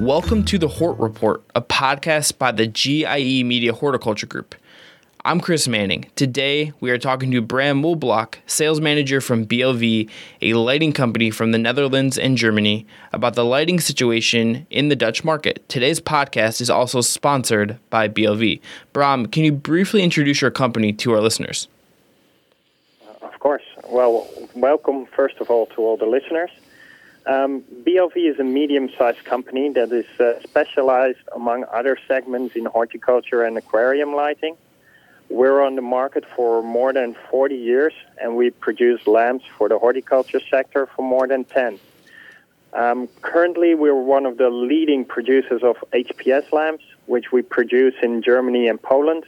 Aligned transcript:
Welcome 0.00 0.44
to 0.46 0.56
the 0.56 0.68
Hort 0.68 0.98
Report, 0.98 1.42
a 1.54 1.60
podcast 1.60 2.38
by 2.38 2.50
the 2.50 2.66
GIE 2.66 3.42
Media 3.42 3.74
Horticulture 3.74 4.26
Group. 4.26 4.54
I'm 5.26 5.40
Chris 5.40 5.68
Manning. 5.68 6.06
Today, 6.16 6.72
we 6.80 6.90
are 6.90 6.96
talking 6.96 7.30
to 7.32 7.42
Bram 7.42 7.82
Meulblok, 7.82 8.36
sales 8.46 8.80
manager 8.80 9.20
from 9.20 9.44
BLV, 9.44 10.08
a 10.40 10.54
lighting 10.54 10.94
company 10.94 11.30
from 11.30 11.52
the 11.52 11.58
Netherlands 11.58 12.16
and 12.16 12.38
Germany, 12.38 12.86
about 13.12 13.34
the 13.34 13.44
lighting 13.44 13.80
situation 13.80 14.66
in 14.70 14.88
the 14.88 14.96
Dutch 14.96 15.24
market. 15.24 15.62
Today's 15.68 16.00
podcast 16.00 16.62
is 16.62 16.70
also 16.70 17.02
sponsored 17.02 17.78
by 17.90 18.08
BLV. 18.08 18.62
Bram, 18.94 19.26
can 19.26 19.44
you 19.44 19.52
briefly 19.52 20.02
introduce 20.02 20.40
your 20.40 20.50
company 20.50 20.94
to 20.94 21.12
our 21.12 21.20
listeners? 21.20 21.68
Of 23.20 23.38
course. 23.40 23.62
Well, 23.90 24.28
welcome, 24.54 25.06
first 25.06 25.38
of 25.40 25.48
all, 25.50 25.64
to 25.68 25.80
all 25.80 25.96
the 25.96 26.04
listeners. 26.04 26.50
Um, 27.24 27.62
BLV 27.84 28.16
is 28.16 28.38
a 28.38 28.44
medium-sized 28.44 29.24
company 29.24 29.70
that 29.70 29.90
is 29.90 30.04
uh, 30.20 30.42
specialized, 30.42 31.20
among 31.34 31.64
other 31.72 31.96
segments, 32.06 32.54
in 32.54 32.66
horticulture 32.66 33.44
and 33.44 33.56
aquarium 33.56 34.14
lighting. 34.14 34.58
We're 35.30 35.62
on 35.62 35.74
the 35.74 35.82
market 35.82 36.26
for 36.36 36.62
more 36.62 36.92
than 36.92 37.16
40 37.30 37.54
years, 37.54 37.94
and 38.20 38.36
we 38.36 38.50
produce 38.50 39.06
lamps 39.06 39.46
for 39.56 39.70
the 39.70 39.78
horticulture 39.78 40.40
sector 40.50 40.86
for 40.94 41.00
more 41.00 41.26
than 41.26 41.44
10. 41.44 41.80
Um, 42.74 43.08
currently, 43.22 43.74
we're 43.74 43.94
one 43.94 44.26
of 44.26 44.36
the 44.36 44.50
leading 44.50 45.06
producers 45.06 45.62
of 45.62 45.76
HPS 45.92 46.52
lamps, 46.52 46.84
which 47.06 47.32
we 47.32 47.40
produce 47.40 47.94
in 48.02 48.20
Germany 48.20 48.68
and 48.68 48.80
Poland. 48.82 49.24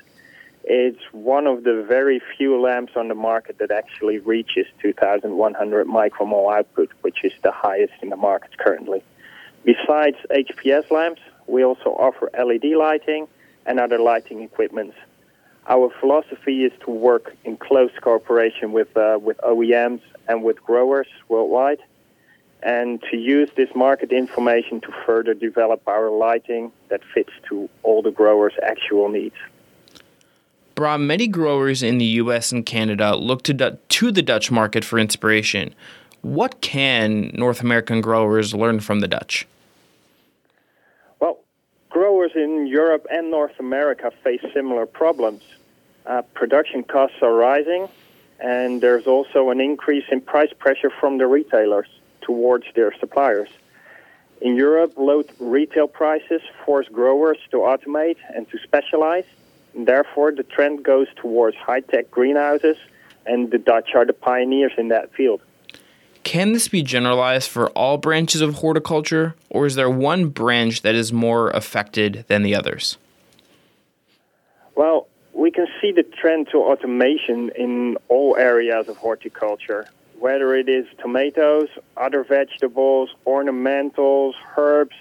It's 0.64 1.00
one 1.12 1.46
of 1.46 1.64
the 1.64 1.84
very 1.88 2.20
few 2.36 2.60
lamps 2.60 2.92
on 2.94 3.08
the 3.08 3.14
market 3.14 3.58
that 3.58 3.70
actually 3.70 4.18
reaches 4.18 4.66
2,100 4.82 5.86
micromole 5.86 6.54
output, 6.54 6.90
which 7.00 7.24
is 7.24 7.32
the 7.42 7.50
highest 7.50 7.94
in 8.02 8.10
the 8.10 8.16
market 8.16 8.56
currently. 8.58 9.02
Besides 9.64 10.16
HPS 10.30 10.90
lamps, 10.90 11.22
we 11.46 11.64
also 11.64 11.90
offer 11.90 12.30
LED 12.38 12.76
lighting 12.76 13.26
and 13.66 13.80
other 13.80 13.98
lighting 13.98 14.42
equipment. 14.42 14.94
Our 15.66 15.90
philosophy 16.00 16.64
is 16.64 16.72
to 16.84 16.90
work 16.90 17.34
in 17.44 17.56
close 17.56 17.90
cooperation 18.00 18.72
with 18.72 18.96
uh, 18.96 19.18
with 19.20 19.38
OEMs 19.38 20.00
and 20.28 20.42
with 20.42 20.62
growers 20.62 21.06
worldwide, 21.28 21.80
and 22.62 23.02
to 23.10 23.16
use 23.16 23.50
this 23.56 23.68
market 23.74 24.12
information 24.12 24.80
to 24.82 24.92
further 25.06 25.34
develop 25.34 25.86
our 25.86 26.10
lighting 26.10 26.72
that 26.88 27.02
fits 27.14 27.32
to 27.48 27.68
all 27.82 28.02
the 28.02 28.10
growers' 28.10 28.54
actual 28.62 29.08
needs. 29.08 29.36
Bram, 30.80 31.06
many 31.06 31.28
growers 31.28 31.82
in 31.82 31.98
the 31.98 32.06
US 32.22 32.52
and 32.52 32.64
Canada 32.64 33.14
look 33.14 33.42
to, 33.42 33.52
to 33.76 34.10
the 34.10 34.22
Dutch 34.22 34.50
market 34.50 34.82
for 34.82 34.98
inspiration. 34.98 35.74
What 36.22 36.62
can 36.62 37.32
North 37.34 37.60
American 37.60 38.00
growers 38.00 38.54
learn 38.54 38.80
from 38.80 39.00
the 39.00 39.06
Dutch? 39.06 39.46
Well, 41.20 41.40
growers 41.90 42.30
in 42.34 42.66
Europe 42.66 43.06
and 43.12 43.30
North 43.30 43.60
America 43.60 44.10
face 44.24 44.40
similar 44.54 44.86
problems. 44.86 45.42
Uh, 46.06 46.22
production 46.32 46.82
costs 46.82 47.18
are 47.20 47.34
rising, 47.34 47.86
and 48.38 48.80
there's 48.80 49.06
also 49.06 49.50
an 49.50 49.60
increase 49.60 50.06
in 50.10 50.22
price 50.22 50.54
pressure 50.58 50.88
from 50.98 51.18
the 51.18 51.26
retailers 51.26 51.88
towards 52.22 52.64
their 52.74 52.94
suppliers. 52.98 53.50
In 54.40 54.56
Europe, 54.56 54.94
low 54.96 55.24
retail 55.40 55.88
prices 55.88 56.40
force 56.64 56.88
growers 56.88 57.36
to 57.50 57.58
automate 57.58 58.16
and 58.34 58.50
to 58.50 58.58
specialize. 58.60 59.26
Therefore, 59.74 60.32
the 60.32 60.42
trend 60.42 60.82
goes 60.82 61.06
towards 61.16 61.56
high 61.56 61.80
tech 61.80 62.10
greenhouses, 62.10 62.76
and 63.26 63.50
the 63.50 63.58
Dutch 63.58 63.90
are 63.94 64.04
the 64.04 64.12
pioneers 64.12 64.72
in 64.76 64.88
that 64.88 65.12
field. 65.14 65.40
Can 66.22 66.52
this 66.52 66.68
be 66.68 66.82
generalized 66.82 67.48
for 67.48 67.70
all 67.70 67.96
branches 67.96 68.40
of 68.40 68.56
horticulture, 68.56 69.34
or 69.48 69.66
is 69.66 69.74
there 69.74 69.90
one 69.90 70.28
branch 70.28 70.82
that 70.82 70.94
is 70.94 71.12
more 71.12 71.50
affected 71.50 72.24
than 72.28 72.42
the 72.42 72.54
others? 72.54 72.98
Well, 74.74 75.08
we 75.32 75.50
can 75.50 75.66
see 75.80 75.92
the 75.92 76.02
trend 76.02 76.48
to 76.52 76.58
automation 76.58 77.50
in 77.56 77.96
all 78.08 78.36
areas 78.36 78.88
of 78.88 78.96
horticulture, 78.98 79.88
whether 80.18 80.54
it 80.54 80.68
is 80.68 80.86
tomatoes, 81.00 81.68
other 81.96 82.24
vegetables, 82.24 83.10
ornamentals, 83.26 84.34
herbs. 84.56 84.96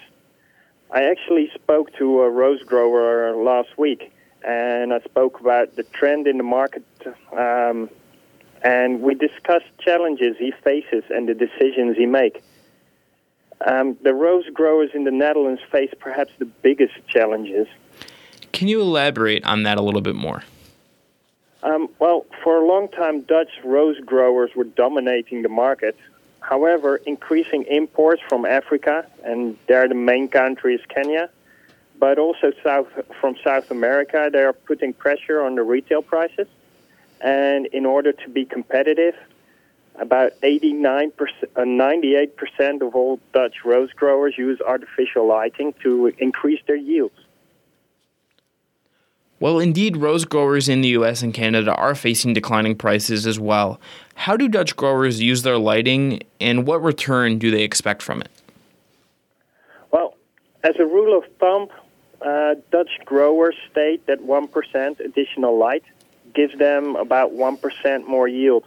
I 0.91 1.03
actually 1.03 1.51
spoke 1.53 1.93
to 1.97 2.21
a 2.21 2.29
rose 2.29 2.63
grower 2.63 3.35
last 3.35 3.77
week, 3.77 4.11
and 4.43 4.93
I 4.93 4.99
spoke 5.01 5.39
about 5.39 5.75
the 5.75 5.83
trend 5.83 6.27
in 6.27 6.37
the 6.37 6.43
market, 6.43 6.83
um, 7.31 7.89
and 8.61 9.01
we 9.01 9.15
discussed 9.15 9.65
challenges 9.79 10.37
he 10.37 10.51
faces 10.63 11.03
and 11.09 11.27
the 11.27 11.33
decisions 11.33 11.97
he 11.97 12.05
makes. 12.05 12.41
Um, 13.65 13.97
the 14.03 14.13
rose 14.13 14.45
growers 14.53 14.91
in 14.93 15.03
the 15.03 15.11
Netherlands 15.11 15.61
face 15.71 15.93
perhaps 15.99 16.31
the 16.39 16.45
biggest 16.45 16.93
challenges. 17.07 17.67
Can 18.53 18.67
you 18.67 18.81
elaborate 18.81 19.43
on 19.43 19.63
that 19.63 19.77
a 19.77 19.81
little 19.81 20.01
bit 20.01 20.15
more? 20.15 20.43
Um, 21.61 21.89
well, 21.99 22.25
for 22.41 22.57
a 22.57 22.65
long 22.65 22.87
time, 22.87 23.21
Dutch 23.21 23.49
rose 23.65 23.99
growers 23.99 24.51
were 24.55 24.63
dominating 24.63 25.41
the 25.41 25.49
market. 25.49 25.97
However, 26.39 26.97
increasing 27.05 27.63
imports 27.63 28.21
from 28.29 28.45
Africa, 28.45 29.05
and 29.25 29.57
there 29.67 29.87
the 29.87 29.95
main 29.95 30.29
country 30.29 30.75
is 30.75 30.81
Kenya, 30.87 31.29
but 31.99 32.17
also 32.17 32.51
south 32.63 32.87
from 33.19 33.35
South 33.43 33.69
America, 33.71 34.29
they 34.31 34.43
are 34.43 34.53
putting 34.53 34.93
pressure 34.93 35.41
on 35.41 35.55
the 35.55 35.63
retail 35.63 36.01
prices. 36.01 36.47
And 37.21 37.65
in 37.67 37.85
order 37.85 38.13
to 38.13 38.29
be 38.29 38.45
competitive, 38.45 39.15
about 39.99 40.31
89%, 40.41 41.11
uh, 41.55 41.61
98% 41.61 42.81
of 42.81 42.95
all 42.95 43.19
Dutch 43.33 43.65
rose 43.65 43.91
growers 43.91 44.35
use 44.37 44.61
artificial 44.61 45.27
lighting 45.27 45.73
to 45.83 46.13
increase 46.19 46.61
their 46.67 46.77
yields. 46.77 47.15
Well, 49.41 49.59
indeed, 49.59 49.97
rose 49.97 50.25
growers 50.25 50.67
in 50.67 50.81
the 50.81 50.89
US 50.89 51.21
and 51.21 51.33
Canada 51.33 51.73
are 51.73 51.95
facing 51.95 52.33
declining 52.33 52.75
prices 52.75 53.25
as 53.25 53.39
well. 53.39 53.79
How 54.15 54.35
do 54.35 54.49
Dutch 54.49 54.75
growers 54.75 55.21
use 55.21 55.43
their 55.43 55.57
lighting, 55.57 56.21
and 56.41 56.67
what 56.67 56.81
return 56.83 57.37
do 57.39 57.51
they 57.51 57.63
expect 57.63 58.01
from 58.01 58.21
it? 58.21 58.29
Well, 59.91 60.15
as 60.63 60.75
a 60.77 60.85
rule 60.85 61.17
of 61.17 61.23
thumb, 61.39 61.69
uh, 62.21 62.55
Dutch 62.71 62.91
growers 63.05 63.55
state 63.71 64.05
that 64.07 64.19
1% 64.19 64.99
additional 64.99 65.57
light 65.57 65.83
gives 66.33 66.57
them 66.57 66.95
about 66.95 67.31
1% 67.31 68.07
more 68.07 68.27
yield. 68.27 68.65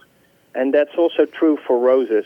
And 0.55 0.73
that's 0.73 0.95
also 0.97 1.25
true 1.25 1.57
for 1.65 1.79
roses. 1.79 2.25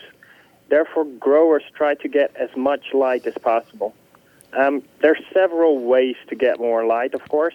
Therefore, 0.68 1.04
growers 1.04 1.62
try 1.74 1.94
to 1.94 2.08
get 2.08 2.34
as 2.36 2.54
much 2.56 2.92
light 2.92 3.26
as 3.26 3.34
possible. 3.34 3.94
Um, 4.52 4.82
there 5.00 5.12
are 5.12 5.32
several 5.32 5.78
ways 5.78 6.16
to 6.28 6.34
get 6.34 6.58
more 6.58 6.84
light, 6.86 7.14
of 7.14 7.26
course. 7.28 7.54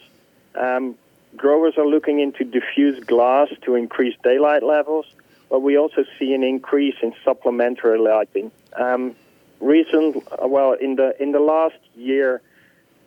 Um, 0.55 0.95
growers 1.35 1.77
are 1.77 1.85
looking 1.85 2.19
into 2.19 2.43
diffuse 2.43 3.03
glass 3.03 3.49
to 3.63 3.75
increase 3.75 4.15
daylight 4.23 4.63
levels, 4.63 5.05
but 5.49 5.61
we 5.61 5.77
also 5.77 6.05
see 6.17 6.33
an 6.33 6.43
increase 6.43 6.95
in 7.01 7.13
supplementary 7.23 7.99
lighting. 7.99 8.51
Um, 8.75 9.15
recent, 9.59 10.23
well, 10.41 10.73
in 10.73 10.95
the 10.95 11.21
in 11.21 11.31
the 11.31 11.39
last 11.39 11.77
year, 11.95 12.41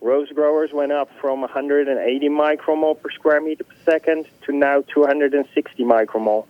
rose 0.01 0.31
growers 0.31 0.73
went 0.73 0.93
up 0.93 1.11
from 1.21 1.41
180 1.41 2.29
micromole 2.29 3.01
per 3.01 3.11
square 3.11 3.41
meter 3.41 3.65
per 3.65 3.75
second 3.85 4.27
to 4.43 4.53
now 4.53 4.83
260 4.83 5.85
micromole. 5.85 6.47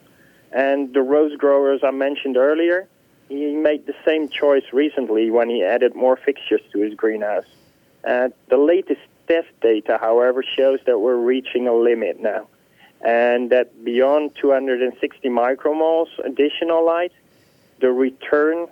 And 0.53 0.93
the 0.95 1.03
rose 1.03 1.37
growers 1.37 1.81
I 1.83 1.91
mentioned 1.91 2.37
earlier, 2.37 2.89
he 3.29 3.55
made 3.55 3.87
the 3.87 3.95
same 4.05 4.29
choice 4.29 4.65
recently 4.73 5.31
when 5.31 5.49
he 5.51 5.63
added 5.63 5.95
more 5.95 6.17
fixtures 6.17 6.61
to 6.73 6.81
his 6.81 6.95
greenhouse. 6.95 7.47
Uh, 8.05 8.29
the 8.49 8.57
latest 8.57 9.01
test 9.27 9.49
data, 9.61 9.99
however, 10.01 10.43
shows 10.43 10.79
that 10.87 11.01
we're 11.01 11.17
reaching 11.17 11.67
a 11.67 11.75
limit 11.75 12.21
now, 12.21 12.47
and 13.01 13.51
that 13.51 13.85
beyond 13.85 14.37
260 14.37 15.29
micromoles 15.29 16.07
additional 16.25 16.85
light, 16.85 17.13
the 17.81 17.91
return 17.91 18.69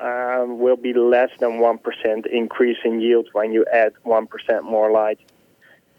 um, 0.00 0.58
will 0.58 0.76
be 0.76 0.92
less 0.92 1.30
than 1.38 1.52
1% 1.52 2.26
increase 2.26 2.78
in 2.84 3.00
yield 3.00 3.28
when 3.32 3.52
you 3.52 3.64
add 3.72 3.92
1% 4.04 4.62
more 4.62 4.90
light. 4.90 5.18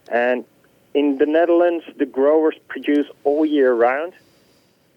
And 0.10 0.46
in 0.94 1.18
the 1.18 1.26
Netherlands, 1.26 1.86
the 1.98 2.06
growers 2.06 2.56
produce 2.68 3.08
all 3.24 3.46
year 3.46 3.74
round, 3.74 4.14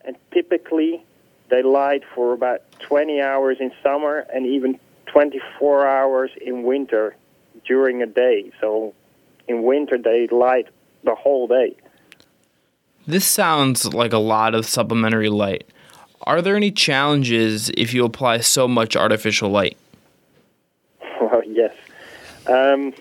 and 0.05 0.17
typically 0.33 1.03
they 1.51 1.63
light 1.63 2.03
for 2.15 2.33
about 2.33 2.61
20 2.81 3.21
hours 3.21 3.57
in 3.61 3.73
summer 3.83 4.27
and 4.33 4.47
even 4.47 4.79
24 5.07 5.87
hours 5.87 6.31
in 6.41 6.63
winter 6.63 7.17
during 7.67 8.03
a 8.03 8.07
day. 8.07 8.51
So 8.61 8.95
in 9.47 9.63
winter, 9.63 9.99
they 9.99 10.29
light 10.29 10.69
the 11.05 11.15
whole 11.15 11.47
day. 11.47 11.75
This 13.07 13.25
sounds 13.25 13.87
like 13.95 14.13
a 14.13 14.19
lot 14.19 14.55
of 14.55 14.67
supplementary 14.67 15.31
light. 15.31 15.67
Are 16.29 16.43
there 16.43 16.57
any 16.57 16.71
challenges 16.71 17.71
if 17.71 17.95
you 17.95 18.05
apply 18.05 18.41
so 18.41 18.69
much 18.69 18.95
artificial 18.95 19.49
light? 19.49 19.79
Well, 21.23 21.43
yes. 21.47 21.75
Um, 22.47 22.93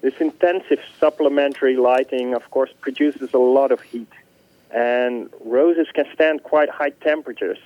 this 0.00 0.14
intensive 0.20 0.78
supplementary 1.00 1.76
lighting, 1.76 2.34
of 2.34 2.48
course, 2.52 2.70
produces 2.80 3.34
a 3.34 3.38
lot 3.38 3.72
of 3.72 3.80
heat. 3.82 4.12
And 4.70 5.28
roses 5.44 5.88
can 5.92 6.06
stand 6.14 6.44
quite 6.44 6.70
high 6.70 6.90
temperatures. 6.90 7.58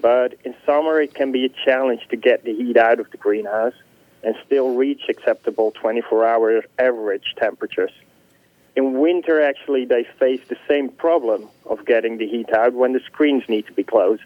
but 0.00 0.32
in 0.42 0.54
summer 0.64 1.02
it 1.02 1.12
can 1.12 1.30
be 1.32 1.44
a 1.44 1.50
challenge 1.66 2.08
to 2.08 2.16
get 2.16 2.42
the 2.44 2.54
heat 2.54 2.78
out 2.78 2.98
of 2.98 3.10
the 3.10 3.18
greenhouse 3.18 3.78
and 4.22 4.34
still 4.46 4.74
reach 4.74 5.02
acceptable 5.10 5.70
24 5.72 6.26
hour 6.26 6.64
average 6.78 7.34
temperatures. 7.36 7.92
In 8.76 8.98
winter, 8.98 9.42
actually, 9.42 9.84
they 9.84 10.04
face 10.18 10.40
the 10.48 10.56
same 10.68 10.88
problem 10.88 11.48
of 11.66 11.84
getting 11.84 12.18
the 12.18 12.26
heat 12.26 12.52
out 12.52 12.72
when 12.74 12.92
the 12.92 13.00
screens 13.00 13.44
need 13.48 13.66
to 13.66 13.72
be 13.72 13.82
closed. 13.82 14.22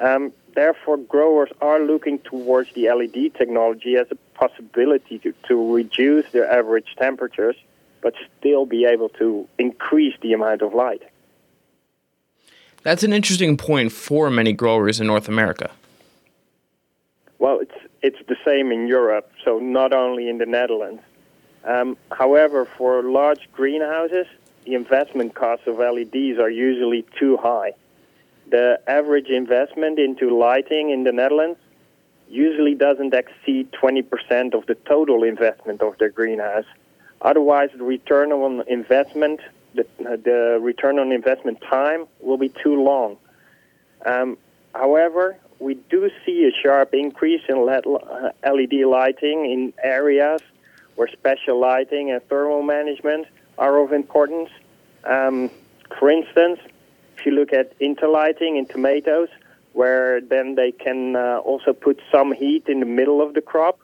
Um, 0.00 0.32
therefore, 0.54 0.96
growers 0.96 1.50
are 1.60 1.80
looking 1.80 2.18
towards 2.18 2.72
the 2.72 2.90
LED 2.90 3.34
technology 3.34 3.96
as 3.96 4.06
a 4.10 4.16
possibility 4.34 5.18
to, 5.20 5.32
to 5.48 5.74
reduce 5.74 6.30
their 6.32 6.50
average 6.50 6.96
temperatures, 6.98 7.56
but 8.00 8.14
still 8.38 8.66
be 8.66 8.84
able 8.84 9.08
to 9.10 9.46
increase 9.58 10.14
the 10.22 10.32
amount 10.32 10.62
of 10.62 10.74
light. 10.74 11.02
That's 12.82 13.04
an 13.04 13.12
interesting 13.12 13.56
point 13.56 13.92
for 13.92 14.28
many 14.28 14.52
growers 14.52 15.00
in 15.00 15.06
North 15.06 15.28
America. 15.28 15.70
Well, 17.38 17.60
it's 17.60 17.74
it's 18.02 18.18
the 18.26 18.36
same 18.44 18.72
in 18.72 18.88
Europe, 18.88 19.30
so 19.44 19.60
not 19.60 19.92
only 19.92 20.28
in 20.28 20.38
the 20.38 20.46
Netherlands. 20.46 21.02
Um, 21.64 21.96
however, 22.10 22.66
for 22.76 23.02
large 23.02 23.48
greenhouses, 23.52 24.26
the 24.64 24.74
investment 24.74 25.34
costs 25.34 25.66
of 25.66 25.78
LEDs 25.78 26.38
are 26.38 26.50
usually 26.50 27.04
too 27.18 27.36
high. 27.36 27.72
The 28.50 28.80
average 28.86 29.28
investment 29.28 29.98
into 29.98 30.36
lighting 30.36 30.90
in 30.90 31.04
the 31.04 31.12
Netherlands 31.12 31.58
usually 32.28 32.74
doesn't 32.74 33.14
exceed 33.14 33.70
20% 33.72 34.54
of 34.54 34.66
the 34.66 34.74
total 34.86 35.22
investment 35.22 35.82
of 35.82 35.98
their 35.98 36.10
greenhouse. 36.10 36.64
Otherwise, 37.20 37.70
the 37.76 37.84
return 37.84 38.32
on 38.32 38.66
investment, 38.68 39.40
the, 39.74 39.86
the 39.98 40.58
return 40.60 40.98
on 40.98 41.12
investment 41.12 41.60
time 41.60 42.06
will 42.20 42.38
be 42.38 42.48
too 42.48 42.82
long. 42.82 43.16
Um, 44.04 44.38
however, 44.74 45.36
we 45.58 45.74
do 45.74 46.10
see 46.26 46.44
a 46.44 46.62
sharp 46.62 46.94
increase 46.94 47.42
in 47.48 47.64
LED 47.64 48.72
lighting 48.86 49.50
in 49.50 49.72
areas 49.82 50.40
where 51.02 51.08
special 51.08 51.58
lighting 51.58 52.12
and 52.12 52.22
thermal 52.28 52.62
management 52.62 53.26
are 53.58 53.76
of 53.78 53.92
importance. 53.92 54.50
Um, 55.02 55.50
for 55.98 56.08
instance, 56.08 56.60
if 57.18 57.26
you 57.26 57.32
look 57.32 57.52
at 57.52 57.76
interlighting 57.80 58.56
in 58.56 58.66
tomatoes, 58.66 59.28
where 59.72 60.20
then 60.20 60.54
they 60.54 60.70
can 60.70 61.16
uh, 61.16 61.38
also 61.38 61.72
put 61.72 62.00
some 62.12 62.30
heat 62.30 62.68
in 62.68 62.78
the 62.78 62.86
middle 62.86 63.20
of 63.20 63.34
the 63.34 63.40
crop. 63.40 63.80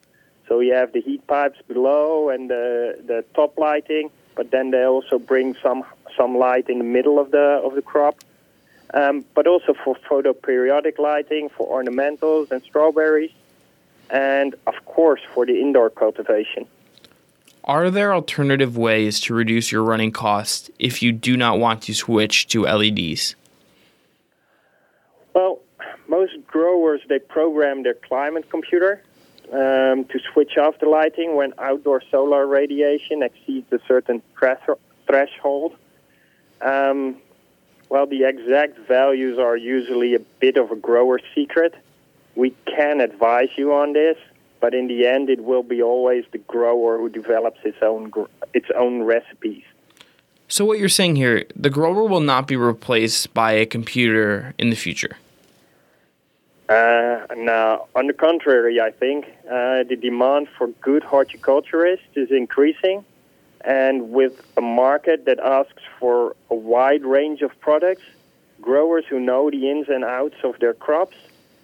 So 0.47 0.61
you 0.61 0.75
have 0.75 0.93
the 0.93 1.00
heat 1.00 1.26
pipes 1.26 1.61
below 1.67 2.29
and 2.29 2.49
the, 2.49 2.97
the 3.05 3.25
top 3.35 3.59
lighting, 3.59 4.12
but 4.37 4.53
then 4.53 4.70
they 4.70 4.85
also 4.85 5.19
bring 5.19 5.56
some 5.61 5.82
some 6.17 6.38
light 6.38 6.69
in 6.69 6.79
the 6.79 6.91
middle 6.99 7.19
of 7.19 7.32
the 7.32 7.47
of 7.67 7.75
the 7.75 7.82
crop 7.82 8.15
um, 8.94 9.25
but 9.35 9.47
also 9.47 9.75
for 9.75 9.97
photoperiodic 10.09 10.99
lighting, 10.99 11.49
for 11.50 11.67
ornamentals 11.69 12.50
and 12.50 12.62
strawberries, 12.62 13.32
and 14.09 14.55
of 14.67 14.75
course 14.87 15.20
for 15.35 15.44
the 15.44 15.61
indoor 15.61 15.91
cultivation. 15.91 16.67
Are 17.64 17.90
there 17.90 18.14
alternative 18.14 18.76
ways 18.76 19.20
to 19.20 19.34
reduce 19.34 19.70
your 19.70 19.82
running 19.82 20.12
costs 20.12 20.70
if 20.78 21.02
you 21.02 21.12
do 21.12 21.37
not 21.37 21.58
want 21.58 21.82
to 21.82 21.94
switch 21.94 22.46
to 22.49 22.62
LEDs? 22.62 23.34
Well, 25.34 25.60
most 26.08 26.34
growers 26.46 27.00
they 27.08 27.19
program 27.19 27.82
their 27.82 27.94
climate 27.94 28.50
computer 28.50 29.02
um, 29.52 30.05
to 30.05 30.19
switch 30.32 30.56
off 30.56 30.78
the 30.81 30.88
lighting 30.88 31.37
when 31.37 31.52
outdoor 31.58 32.02
solar 32.10 32.46
radiation 32.46 33.22
exceeds 33.22 33.70
a 33.72 33.78
certain 33.87 34.22
threshold. 34.38 35.76
Um, 36.60 37.16
well, 37.88 38.06
the 38.06 38.25
exact 38.25 38.78
values 38.87 39.38
are 39.38 39.56
usually 39.56 40.14
a 40.14 40.19
bit 40.19 40.56
of 40.56 40.70
a 40.70 40.76
grower 40.76 41.20
secret. 41.34 41.75
We 42.34 42.55
can 42.66 43.00
advise 43.00 43.49
you 43.56 43.72
on 43.72 43.94
this, 43.94 44.19
but 44.60 44.75
in 44.75 44.88
the 44.88 45.06
end, 45.06 45.31
it 45.31 45.44
will 45.44 45.62
be 45.62 45.82
always 45.82 46.25
the 46.32 46.38
grower 46.38 46.99
who 46.99 47.08
develops 47.08 47.60
its 47.64 47.78
own 47.82 48.12
its 48.55 48.69
own 48.76 49.02
recipes. 49.02 49.64
So, 50.49 50.64
what 50.64 50.78
you're 50.78 50.88
saying 50.88 51.16
here, 51.16 51.44
the 51.55 51.70
grower 51.70 52.05
will 52.05 52.20
not 52.20 52.46
be 52.46 52.56
replaced 52.56 53.34
by 53.34 53.52
a 53.52 53.66
computer 53.66 54.55
in 54.58 54.70
the 54.70 54.76
future. 54.76 55.16
Uh, 56.69 57.26
now, 57.37 57.87
on 57.94 58.06
the 58.06 58.12
contrary, 58.12 58.81
I 58.81 58.90
think 58.90 59.26
uh, 59.46 59.84
the 59.84 59.96
demand 60.00 60.49
for 60.56 60.69
good 60.82 61.02
horticulturists 61.02 62.14
is 62.14 62.31
increasing 62.31 63.05
and 63.62 64.10
with 64.10 64.40
a 64.56 64.60
market 64.60 65.25
that 65.26 65.40
asks 65.40 65.82
for 65.99 66.37
a 66.50 66.55
wide 66.55 67.05
range 67.05 67.43
of 67.43 67.58
products, 67.60 68.02
growers 68.60 69.05
who 69.08 69.19
know 69.20 69.50
the 69.50 69.70
ins 69.70 69.88
and 69.88 70.05
outs 70.05 70.37
of 70.44 70.58
their 70.60 70.75
crops, 70.75 71.16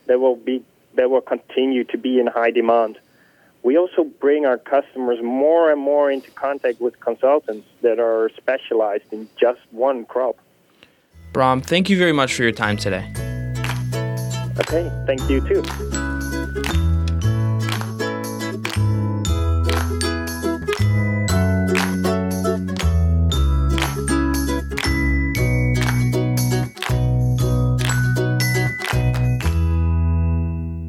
they 0.06 0.17
will 0.17 0.37
be 0.37 0.62
they 0.94 1.06
will 1.06 1.20
continue 1.20 1.85
to 1.85 1.99
be 1.99 2.19
in 2.19 2.26
high 2.26 2.50
demand. 2.50 2.99
We 3.62 3.79
also 3.79 4.05
bring 4.05 4.44
our 4.44 4.58
customers 4.58 5.19
more 5.23 5.70
and 5.70 5.81
more 5.81 6.11
into 6.11 6.31
contact 6.32 6.81
with 6.81 7.00
consultants 7.00 7.67
that 7.81 7.99
are 7.99 8.31
specialized 8.37 9.11
in 9.11 9.29
just 9.41 9.61
one 9.70 10.05
crop. 10.05 10.37
Bram, 11.32 11.61
thank 11.61 11.88
you 11.88 11.99
very 11.99 12.12
much 12.12 12.35
for 12.35 12.43
your 12.43 12.52
time 12.52 12.76
today. 12.76 13.11
Okay, 14.61 14.91
thank 15.06 15.29
you 15.29 15.41
too. 15.49 15.62